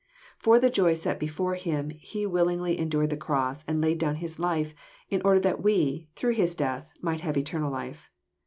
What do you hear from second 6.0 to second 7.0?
through His death,